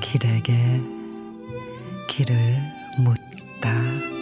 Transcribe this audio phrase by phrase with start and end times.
[0.00, 0.80] 길에게
[2.08, 2.56] 길을
[2.98, 4.15] 묻다.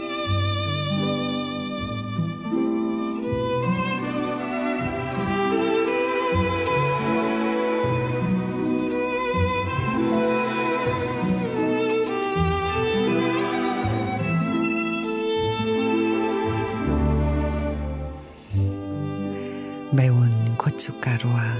[19.94, 21.54] 매운 고춧가루와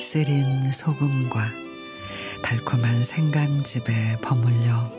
[0.00, 1.48] 쓰린 소금과
[2.42, 4.92] 달콤한 생강즙에 버물려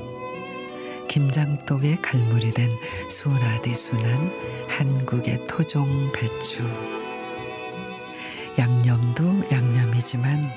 [1.09, 2.69] 김장독에 갈무리 된
[3.09, 4.31] 순하디순한
[4.69, 6.63] 한국의 토종 배추.
[8.57, 10.49] 양념도 양념이지만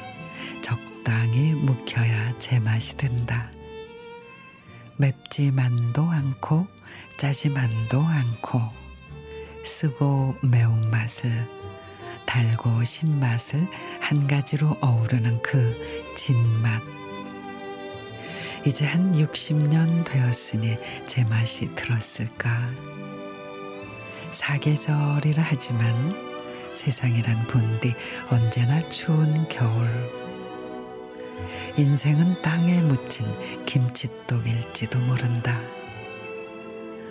[0.62, 3.50] 적당히 묵혀야 제맛이 든다.
[4.96, 6.68] 맵지만도 않고
[7.16, 8.60] 짜지만도 않고
[9.64, 11.60] 쓰고 매운맛을
[12.30, 13.66] 달고 신맛을
[13.98, 15.74] 한 가지로 어우르는 그
[16.14, 16.80] 진맛.
[18.64, 22.68] 이제 한 60년 되었으니 제 맛이 들었을까.
[24.30, 26.14] 사계절이라 하지만
[26.72, 27.96] 세상이란 본디
[28.30, 29.90] 언제나 추운 겨울.
[31.76, 33.26] 인생은 땅에 묻힌
[33.66, 35.60] 김치독일지도 모른다.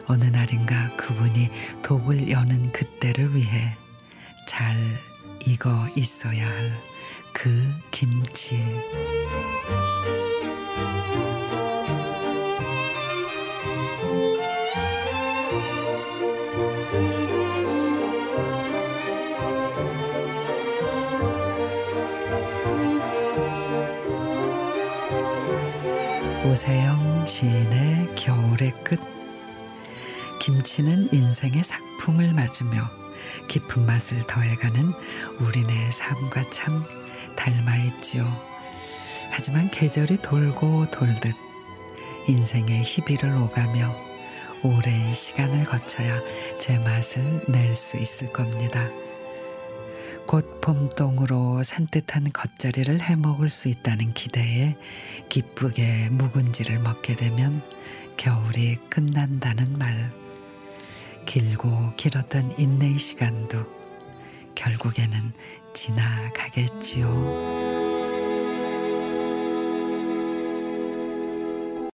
[0.07, 1.49] 어느 날인가 그분이
[1.83, 3.88] 독을 여는 그때를 위해 잘
[5.59, 6.89] 익어 있어야 할
[7.41, 7.49] 그
[7.91, 8.57] 김치.
[26.45, 28.99] 오세영 시인의 겨울의 끝.
[30.41, 32.89] 김치는 인생의 작품을 맞으며
[33.47, 34.93] 깊은 맛을 더해가는
[35.39, 36.83] 우리네 삶과 참
[37.35, 38.25] 닮아있지요.
[39.31, 41.35] 하지만 계절이 돌고 돌듯
[42.27, 43.95] 인생의 희비를 오가며
[44.63, 46.19] 오랜 시간을 거쳐야
[46.59, 48.89] 제 맛을 낼 수 있을 겁니다.
[50.25, 54.75] 곧 봄동으로 산뜻한 겉절이를 해먹을 수 있다는 기대에
[55.29, 57.59] 기쁘게 묵은지를 먹게 되면
[58.17, 60.11] 겨울이 끝난다는 말.
[61.25, 63.65] 길고 길었던 인내의 시간도
[64.55, 65.33] 결국에는
[65.73, 67.58] 지나가겠지요.